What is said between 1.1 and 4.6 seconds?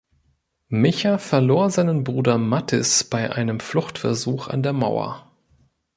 verlor seinen Bruder Matthis bei einem Fluchtversuch